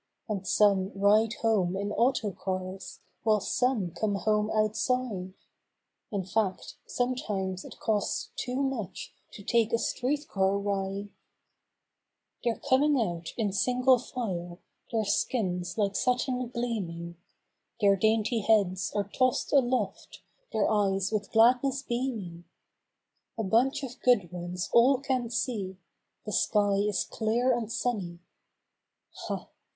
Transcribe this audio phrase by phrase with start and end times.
[0.27, 2.99] And some ride home while some come home m auto cars,
[4.75, 5.33] outside;
[6.19, 11.09] ——In fact, sometimes it costs too much to take a street car ride.
[11.75, 14.57] #They're coming out in single file,
[14.91, 17.17] their skins like satin gleaming,
[17.79, 20.21] Their dainty heads are tossed aloft,
[20.51, 22.45] their eyes with gladness beaming,
[23.37, 25.77] A bunch of good ones all can see;
[26.25, 28.17] the sky is clear and sunny;
[29.27, 29.47] Ha!